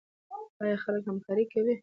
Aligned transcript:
آیا 0.61 0.75
خلک 0.83 1.03
همکاري 1.09 1.43
کوي؟ 1.53 1.73